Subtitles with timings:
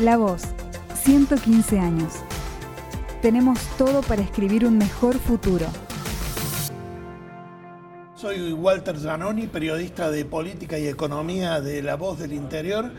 [0.00, 0.42] La Voz,
[1.04, 2.14] 115 años.
[3.22, 5.66] Tenemos todo para escribir un mejor futuro.
[8.16, 12.90] Soy Walter Zanoni, periodista de política y economía de La Voz del Interior.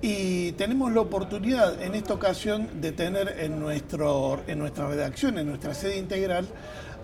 [0.00, 5.46] Y tenemos la oportunidad en esta ocasión de tener en, nuestro, en nuestra redacción, en
[5.46, 6.48] nuestra sede integral,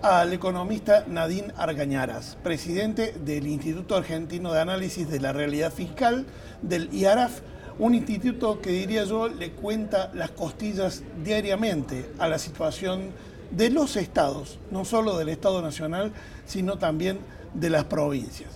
[0.01, 6.25] al economista Nadine Argañaras, presidente del Instituto Argentino de Análisis de la Realidad Fiscal,
[6.63, 7.41] del IARAF,
[7.79, 13.11] un instituto que diría yo le cuenta las costillas diariamente a la situación
[13.51, 16.11] de los estados, no solo del Estado Nacional,
[16.45, 17.19] sino también
[17.53, 18.49] de las provincias.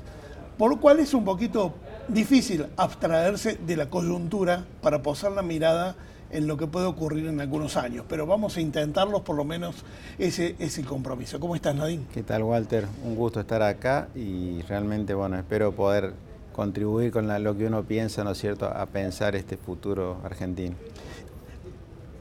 [0.58, 1.74] Por lo cual es un poquito
[2.08, 5.96] difícil abstraerse de la coyuntura para posar la mirada
[6.32, 9.76] en lo que puede ocurrir en algunos años, pero vamos a intentarlo, por lo menos
[10.18, 11.40] ese es el compromiso.
[11.40, 12.06] ¿Cómo estás, Nadine?
[12.14, 12.88] ¿Qué tal, Walter?
[13.04, 16.14] Un gusto estar acá y realmente, bueno, espero poder
[16.54, 20.76] contribuir con lo que uno piensa, ¿no es cierto?, a pensar este futuro argentino.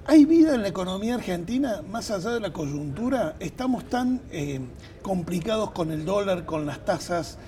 [0.07, 3.37] ¿Hay vida en la economía argentina más allá de la coyuntura?
[3.39, 4.61] ¿Estamos tan eh,
[5.03, 7.39] complicados con el dólar, con las tasas,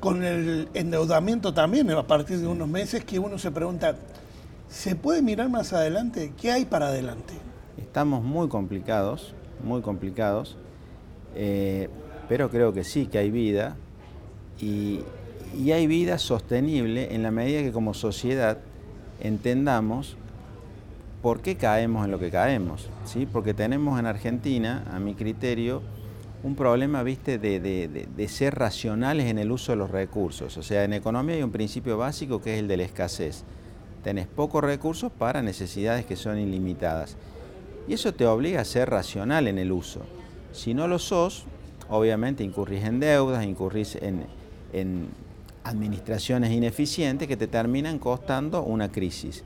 [0.00, 3.96] con el endeudamiento también a partir de unos meses que uno se pregunta,
[4.70, 6.32] ¿Se puede mirar más adelante?
[6.40, 7.34] ¿Qué hay para adelante?
[7.76, 10.56] Estamos muy complicados, muy complicados,
[11.34, 11.88] eh,
[12.28, 13.76] pero creo que sí que hay vida
[14.60, 15.00] y,
[15.72, 18.58] hay vida sostenible en la medida que como sociedad
[19.20, 20.16] entendamos
[21.22, 23.26] por qué caemos en lo que caemos, ¿sí?
[23.30, 25.82] porque tenemos en Argentina, a mi criterio,
[26.42, 27.38] un problema ¿viste?
[27.38, 30.56] De, de, ser racionales en el uso de los recursos.
[30.56, 33.44] O sea, en economía hay un principio básico que es el de la escasez
[34.02, 37.16] tenés pocos recursos para necesidades que son ilimitadas.
[37.88, 40.00] Y eso te obliga a ser racional en el uso.
[40.52, 41.44] Si no lo sos,
[41.88, 45.08] obviamente incurrís en deudas, incurrís en,
[45.64, 49.44] administraciones ineficientes que te terminan costando una crisis.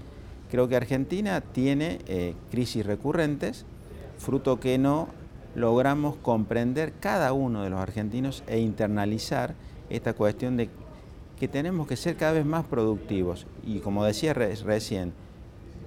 [0.51, 3.65] Creo que Argentina tiene eh, crisis recurrentes,
[4.19, 5.09] fruto que no
[5.55, 9.55] logramos comprender cada uno de los argentinos e internalizar
[9.91, 10.69] esta cuestión de
[11.39, 13.47] que tenemos que ser cada vez más productivos.
[13.65, 15.13] Y como decía recién,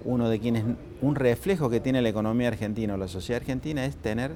[0.04, 0.64] uno de quienes,
[1.02, 4.36] un reflejo que tiene la economía argentina o la sociedad argentina es tener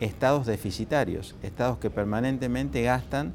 [0.00, 3.32] estados deficitarios, estados que permanentemente gastan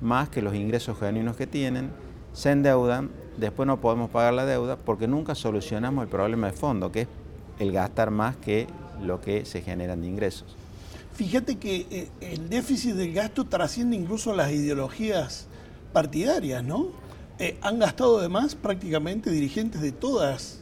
[0.00, 1.90] más que los ingresos genuinos que tienen,
[2.32, 6.92] se endeudan, después no podemos pagar la deuda porque nunca solucionamos el problema de fondo,
[6.92, 7.08] que es
[7.58, 8.66] el gastar más que
[9.02, 10.56] lo que se generan de ingresos.
[11.14, 15.46] Fíjate que eh, el déficit del gasto trasciende incluso las ideologías
[15.92, 16.88] partidarias, ¿no?
[17.38, 20.60] Eh, han gastado además prácticamente dirigentes de todas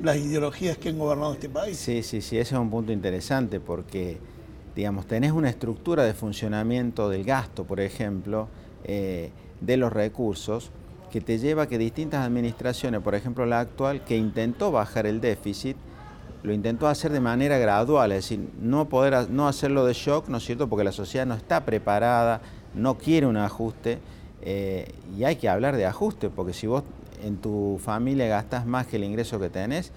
[0.00, 1.76] las ideologías que han gobernado este país.
[1.76, 4.18] Sí, sí, sí, ese es un punto interesante porque,
[4.74, 8.48] digamos, tenés una estructura de funcionamiento del gasto, por ejemplo,
[8.84, 10.70] eh, de los recursos,
[11.10, 15.20] que te lleva a que distintas administraciones, por ejemplo la actual, que intentó bajar el
[15.20, 15.76] déficit,
[16.42, 20.38] lo intentó hacer de manera gradual, es decir, no poder no hacerlo de shock, ¿no
[20.38, 20.68] es cierto?
[20.68, 22.40] Porque la sociedad no está preparada,
[22.74, 23.98] no quiere un ajuste
[24.42, 26.82] eh, y hay que hablar de ajuste, porque si vos
[27.22, 29.92] en tu familia gastas más que el ingreso que tenés,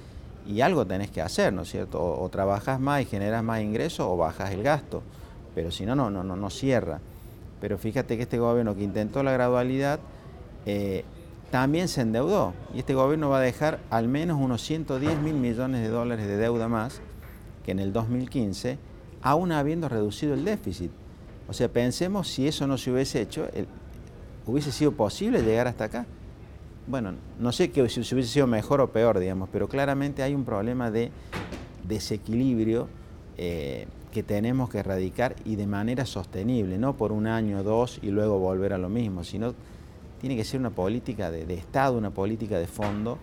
[0.48, 2.02] y algo tenés que hacer, ¿no es cierto?
[2.02, 5.02] O, trabajas más y generas más ingresos o bajas el gasto,
[5.54, 7.00] pero si no, no, no, no, cierra.
[7.62, 10.00] Pero fíjate que este gobierno que intentó la gradualidad
[10.66, 11.04] eh,
[11.52, 15.82] también se endeudó y este gobierno va a dejar al menos unos 110 mil millones
[15.82, 17.02] de dólares de deuda más
[17.64, 18.78] que en el 2015,
[19.22, 20.92] aún habiendo reducido el déficit.
[21.48, 23.48] O sea, pensemos si eso no se hubiese hecho,
[24.48, 26.06] ¿Hubiese sido posible llegar hasta acá?
[26.86, 30.46] Bueno, no sé que si hubiese sido mejor o peor, digamos, pero claramente hay un
[30.46, 31.12] problema de
[31.88, 32.88] desequilibrio
[33.38, 38.00] eh, que tenemos que erradicar y de manera sostenible, no por un año o dos
[38.02, 39.54] y luego volver a lo mismo, sino
[40.20, 43.20] tiene que ser una política de, de Estado, una política de fondo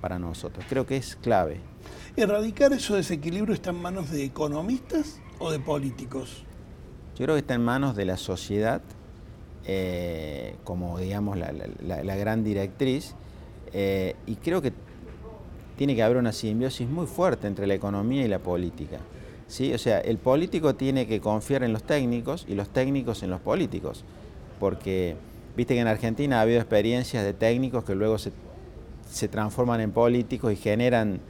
[0.00, 0.64] para nosotros.
[0.68, 1.60] Creo que es clave.
[2.14, 6.44] ¿Erradicar esos desequilibrios está en manos de economistas o de políticos?
[7.16, 8.82] Yo creo que está en manos de la sociedad
[9.70, 13.14] eh, como digamos la, gran directriz,
[13.74, 14.72] eh, y creo que
[15.76, 18.98] tiene que haber una simbiosis muy fuerte entre la economía y la política.
[19.48, 19.74] ¿Sí?
[19.74, 23.40] O sea, el político tiene que confiar en los técnicos y los técnicos en los
[23.40, 24.04] políticos,
[24.60, 25.16] porque
[25.56, 28.32] viste que en Argentina ha habido experiencias de técnicos que luego se,
[29.10, 31.20] se transforman en políticos y generan,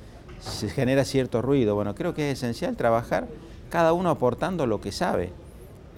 [0.40, 1.74] se genera cierto ruido.
[1.74, 3.26] Bueno, creo que es esencial trabajar
[3.70, 5.30] cada uno aportando lo que sabe.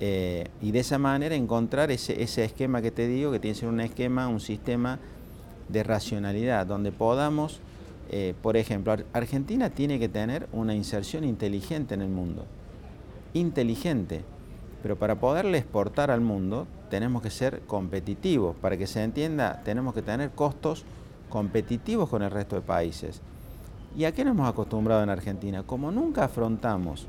[0.03, 3.69] Eh, y de esa manera encontrar ese, esquema que te digo, que tiene que ser
[3.69, 4.99] un esquema, un sistema
[5.69, 7.61] de racionalidad, donde podamos,
[8.13, 12.45] eh, por ejemplo, Argentina tiene que tener una inserción inteligente en el mundo,
[13.35, 14.25] inteligente,
[14.83, 19.95] pero para poderle exportar al mundo tenemos que ser competitivos, para que se entienda tenemos
[19.95, 20.85] que tener costos
[21.29, 23.21] competitivos con el resto de países.
[23.97, 25.63] ¿Y a qué nos hemos acostumbrado en Argentina?
[25.63, 27.07] Como nunca afrontamos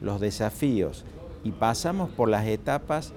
[0.00, 1.04] los desafíos
[1.42, 3.12] y pasamos por las etapas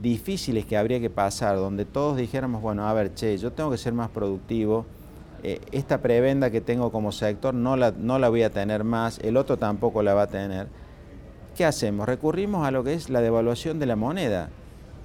[0.00, 3.78] difíciles que habría que pasar, donde todos dijéramos, bueno, a ver, che, yo tengo que
[3.78, 4.86] ser más productivo,
[5.42, 9.18] eh, esta prebenda que tengo como sector no la, no la voy a tener más,
[9.18, 10.68] el otro tampoco la va a tener.
[11.56, 12.06] ¿Qué hacemos?
[12.06, 14.50] Recurrimos a lo que es la devaluación de la moneda,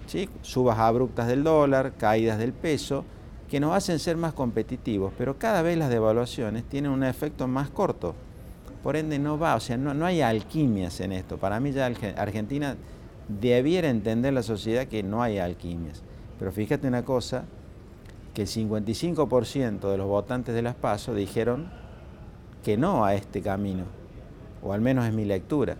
[0.05, 0.29] ¿sí?
[0.41, 3.03] subas abruptas del dólar, caídas del peso,
[3.49, 7.69] que nos hacen ser más competitivos, pero cada vez las devaluaciones tienen un efecto más
[7.69, 8.13] corto.
[8.83, 11.37] Por ende no va, o sea, no, no hay alquimias en esto.
[11.37, 12.77] Para mí ya Argentina
[13.27, 16.03] debiera entender la sociedad que no hay alquimias.
[16.37, 17.45] Pero fíjate una cosa,
[18.37, 21.71] que el 55% de los votantes de las PASO dijeron
[22.63, 23.85] que no a este camino,
[24.61, 25.75] o al menos es mi lectura.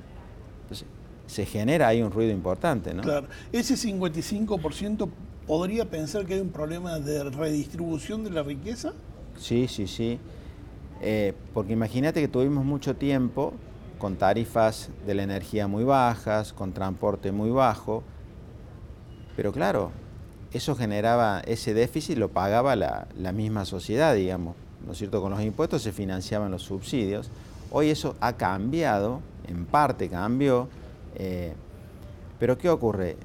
[0.63, 0.87] Entonces,
[1.27, 3.03] se genera ahí un ruido importante, ¿no?
[3.03, 5.07] Claro, ese 55%
[5.45, 8.93] podría pensar que hay un problema de redistribución de la riqueza.
[9.37, 10.17] Sí, sí, sí.
[11.03, 13.53] Eh, porque imagínate que tuvimos mucho tiempo
[13.99, 18.01] con tarifas de la energía muy bajas, con transporte muy bajo,
[19.35, 19.91] pero claro,
[20.53, 24.55] eso generaba, ese déficit lo pagaba la, misma sociedad, digamos,
[24.85, 25.21] ¿no es cierto?
[25.21, 27.29] Con los impuestos se financiaban los subsidios.
[27.71, 30.69] Hoy eso ha cambiado, en parte cambió,
[31.15, 31.53] eh,
[32.39, 33.17] pero ¿qué ocurre?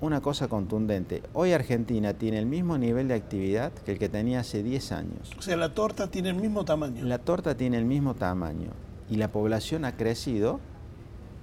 [0.00, 4.40] Una cosa contundente, hoy Argentina tiene el mismo nivel de actividad que el que tenía
[4.40, 5.30] hace 10 años.
[5.38, 7.04] O sea, la torta tiene el mismo tamaño.
[7.04, 8.70] La torta tiene el mismo tamaño
[9.08, 10.58] y la población ha crecido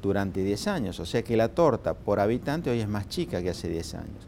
[0.02, 3.50] durante 10 años, o sea que la torta por habitante hoy es más chica que
[3.50, 4.28] hace 10 años.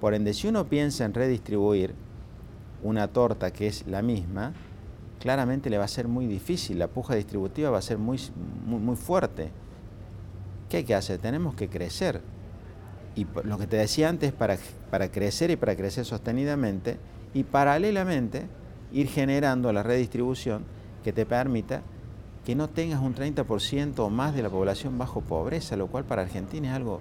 [0.00, 1.94] Por ende, si uno piensa en redistribuir
[2.82, 4.52] una torta que es la misma,
[5.18, 8.20] claramente le va a ser muy difícil, la puja distributiva va a ser muy,
[8.66, 9.50] muy, fuerte.
[10.68, 11.18] ¿Qué hay que hacer?
[11.18, 12.20] Tenemos que crecer.
[13.16, 14.56] Y lo que te decía antes, para,
[14.90, 16.98] para crecer y para crecer sostenidamente,
[17.34, 18.46] y paralelamente
[18.92, 20.64] ir generando la redistribución
[21.02, 21.82] que te permita
[22.44, 26.22] que no tengas un 30% o más de la población bajo pobreza, lo cual para
[26.22, 27.00] Argentina es algo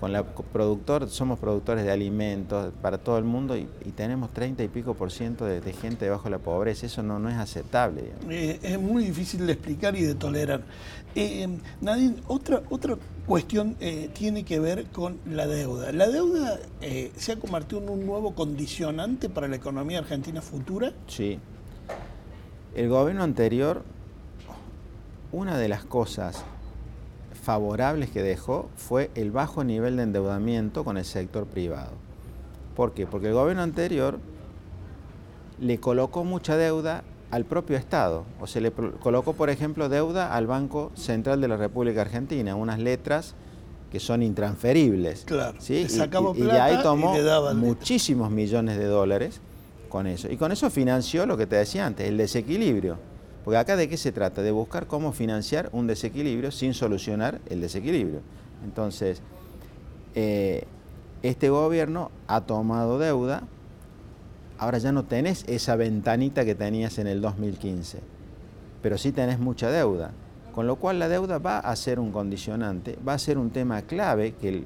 [0.00, 4.68] con la productor, somos productores de alimentos para todo el mundo y, tenemos 30 y
[4.68, 6.86] pico por ciento de, gente debajo de la pobreza.
[6.86, 8.12] Eso no, no es aceptable.
[8.30, 10.62] Eh, es muy difícil de explicar y de tolerar.
[11.14, 11.46] Eh,
[11.82, 15.92] Nadine, otra, otra cuestión eh, tiene que ver con la deuda.
[15.92, 20.92] ¿La deuda eh, se ha convertido en un nuevo condicionante para la economía argentina futura?
[21.08, 21.38] Sí.
[22.74, 23.82] El gobierno anterior,
[25.30, 26.42] una de las cosas
[27.40, 31.92] favorables que dejó fue el bajo nivel de endeudamiento con el sector privado.
[32.76, 33.06] ¿Por qué?
[33.06, 34.18] Porque el gobierno anterior
[35.60, 38.24] le colocó mucha deuda al propio Estado.
[38.40, 42.78] O se le colocó, por ejemplo, deuda al Banco Central de la República Argentina, unas
[42.78, 43.34] letras
[43.90, 45.24] que son intransferibles.
[45.24, 45.58] Claro.
[45.60, 45.86] ¿sí?
[45.88, 47.14] Y, y, ahí tomó
[47.54, 49.40] muchísimos millones de dólares
[49.88, 50.30] con eso.
[50.30, 53.09] Y con eso financió lo que te decía antes, el desequilibrio.
[53.44, 54.42] Porque acá de qué se trata?
[54.42, 58.20] De buscar cómo financiar un desequilibrio sin solucionar el desequilibrio.
[58.64, 59.22] Entonces,
[60.14, 60.64] eh,
[61.22, 63.42] este gobierno ha tomado deuda,
[64.58, 68.00] ahora ya no tenés esa ventanita que tenías en el 2015,
[68.82, 70.12] pero sí tenés mucha deuda.
[70.54, 73.82] Con lo cual la deuda va a ser un condicionante, va a ser un tema
[73.82, 74.64] clave que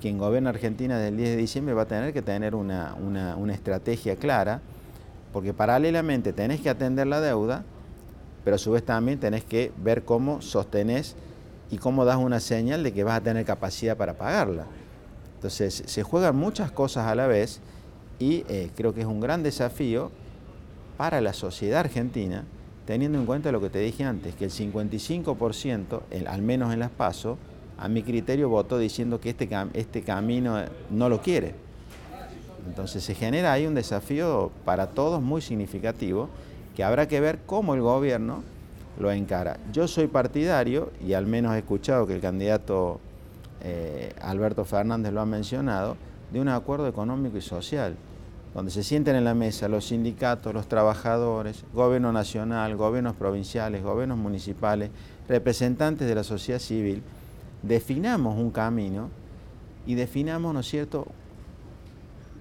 [0.00, 4.16] quien gobierna Argentina del 10 de diciembre va a tener que tener una, una estrategia
[4.16, 4.60] clara,
[5.32, 7.64] porque paralelamente tenés que atender la deuda,
[8.44, 11.16] pero a su vez también tenés que ver cómo sostenés
[11.70, 14.66] y cómo das una señal de que vas a tener capacidad para pagarla.
[15.36, 17.60] Entonces, se juegan muchas cosas a la vez
[18.18, 20.10] y eh, creo que es un gran desafío
[20.96, 22.44] para la sociedad argentina,
[22.86, 26.90] teniendo en cuenta lo que te dije antes, que el 55%, al menos en las
[26.90, 27.38] PASO,
[27.78, 31.54] a mi criterio votó diciendo que este, este camino eh, no lo quiere.
[32.66, 36.28] Entonces se genera ahí un desafío para todos muy significativo
[36.74, 38.42] que habrá que ver cómo el gobierno
[38.98, 39.58] lo encara.
[39.72, 43.00] Yo soy partidario, y al menos he escuchado que el candidato
[43.62, 45.96] eh, Alberto Fernández lo ha mencionado,
[46.32, 47.96] de un acuerdo económico y social,
[48.54, 54.18] donde se sienten en la mesa los sindicatos, los trabajadores, gobierno nacional, gobiernos provinciales, gobiernos
[54.18, 54.90] municipales,
[55.28, 57.02] representantes de la sociedad civil,
[57.62, 59.08] definamos un camino
[59.86, 61.06] y definamos, ¿no es cierto?,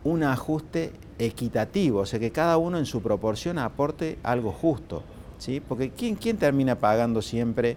[0.03, 5.03] un ajuste equitativo, o sea, que cada uno en su proporción aporte algo justo,
[5.37, 5.59] ¿sí?
[5.59, 7.75] Porque ¿quién, quién termina pagando siempre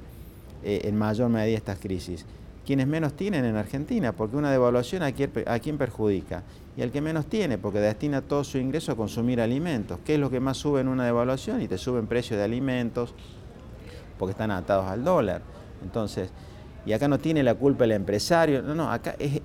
[0.63, 2.25] eh, en mayor medida estas crisis?
[2.65, 6.45] Quienes menos tienen en Argentina, porque una devaluación a quién, a quién perjudica.
[6.77, 9.99] Y al que menos tiene, porque destina todo su ingreso a consumir alimentos.
[10.07, 11.61] ¿Qué es lo que más sube en una devaluación?
[11.61, 13.15] Y te suben precios de alimentos,
[14.19, 15.43] porque están atados al dólar.
[15.83, 16.31] Entonces,
[16.87, 19.41] y acá no tiene la culpa el empresario, no, no, acá es,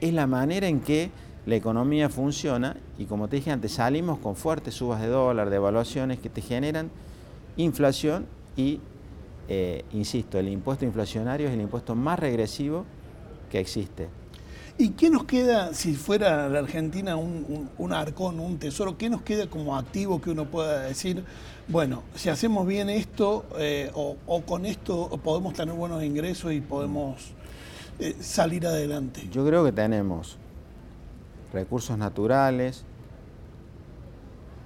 [0.00, 1.10] es la manera en que
[1.50, 5.56] la economía funciona y como te dije antes, salimos con fuertes subas de dólar, de
[5.56, 6.90] evaluaciones que te generan
[7.56, 8.26] inflación
[8.56, 8.78] y,
[9.48, 12.84] eh, insisto, el impuesto inflacionario es el impuesto más regresivo
[13.50, 14.08] que existe.
[14.78, 19.22] ¿Y qué nos queda, si fuera la Argentina un, un, arcón, un tesoro, qué nos
[19.22, 21.24] queda como activo que uno pueda decir,
[21.66, 24.16] bueno, si hacemos bien esto eh, o,
[24.46, 27.32] con esto podemos tener buenos ingresos y podemos
[27.98, 29.28] eh, salir adelante?
[29.32, 30.38] Yo creo que tenemos
[31.52, 32.84] recursos naturales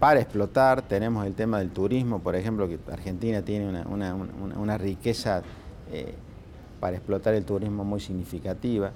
[0.00, 5.43] para explotar, tenemos el tema del turismo, por ejemplo, que Argentina tiene una, riqueza
[5.91, 6.14] eh,
[6.81, 8.93] para explotar el turismo muy significativa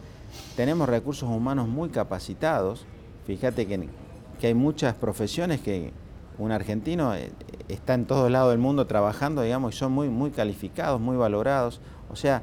[0.57, 2.85] tenemos recursos humanos muy capacitados.
[3.27, 3.89] Fíjate que,
[4.43, 5.93] hay muchas profesiones que
[6.39, 7.33] un argentino eh,
[7.69, 11.81] está en todos lados del mundo trabajando, digamos, y son muy, muy calificados, muy valorados.
[12.11, 12.43] O sea,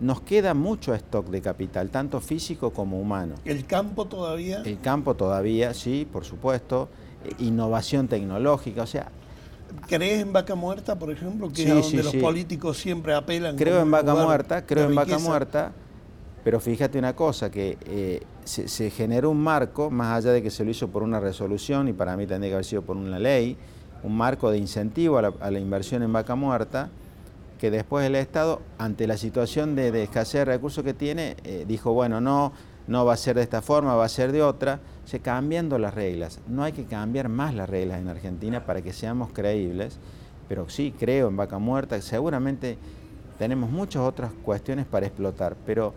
[0.00, 3.34] nos queda mucho stock de capital, tanto físico como humano.
[3.44, 4.62] ¿El campo todavía?
[4.64, 6.88] El campo todavía, sí, por supuesto.
[7.24, 9.08] Eh, innovación tecnológica, o sea...
[9.86, 13.56] ¿Crees en vaca muerta, por ejemplo, que es donde los políticos siempre apelan?
[13.56, 15.72] Creo en vaca muerta, creo en vaca muerta
[16.42, 20.64] pero fíjate una cosa, que eh, se, generó un marco, más allá de que se
[20.64, 23.56] lo hizo por una resolución, y para mí tendría que haber sido por una ley,
[24.02, 26.88] un marco de incentivo a la, inversión en vaca muerta,
[27.60, 31.92] que después el Estado, ante la situación de, escasez de recursos que tiene, eh, dijo,
[31.92, 32.54] bueno, no,
[32.86, 35.92] no va a ser de esta forma, va a ser de otra, se cambiando las
[35.92, 36.40] reglas.
[36.48, 39.98] No hay que cambiar más las reglas en Argentina para que seamos creíbles,
[40.48, 42.78] pero sí creo en vaca muerta, seguramente
[43.38, 45.92] tenemos muchas otras cuestiones para explotar, pero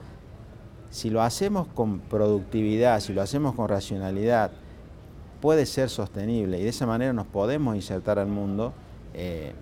[0.89, 4.51] si lo hacemos con productividad, si lo hacemos con racionalidad,
[5.39, 8.73] puede ser sostenible y de esa manera nos podemos insertar al mundo.
[9.13, 9.53] Eh,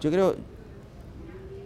[0.00, 0.36] yo creo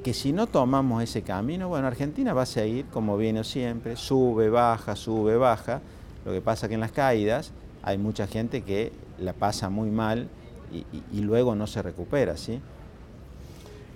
[0.06, 4.48] que si no tomamos ese camino, bueno, Argentina va a seguir como viene siempre, sube,
[4.50, 5.80] baja, sube, baja.
[6.24, 7.50] Lo que pasa que en las caídas
[7.82, 10.28] hay mucha gente que la pasa muy mal
[10.70, 12.60] y, luego no se recupera, ¿sí?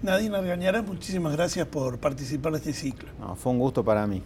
[0.03, 3.09] Nadine Argañara, muchísimas gracias por participar de este ciclo.
[3.37, 4.21] fue un gusto para mí.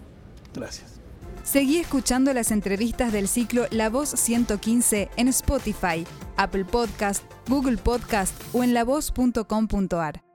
[0.55, 0.99] Gracias.
[1.43, 6.07] Seguí escuchando las entrevistas del ciclo La Voz 115 en Spotify,
[6.39, 10.34] Apple Podcast, Google Podcast o en lavoz.com.ar.